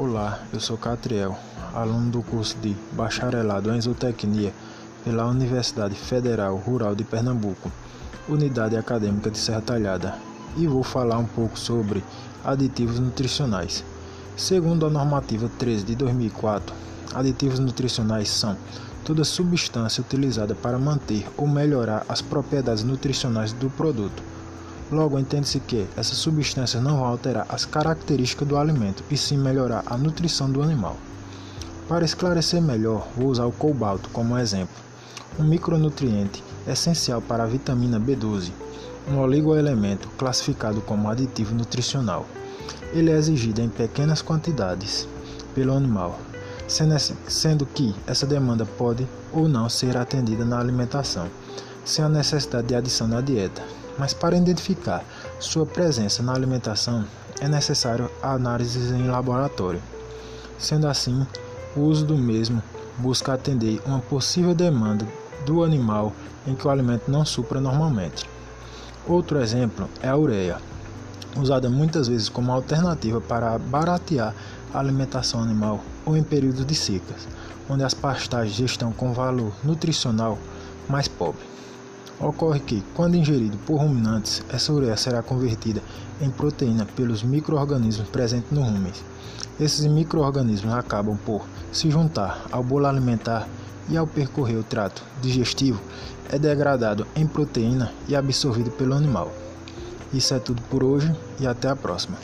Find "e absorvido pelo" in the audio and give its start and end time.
98.08-98.94